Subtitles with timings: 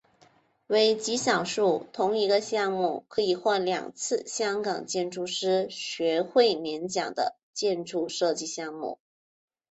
[0.65, 8.97] 为极少数同一个项目可以获两次香港建筑师学会年奖的建筑设计项目。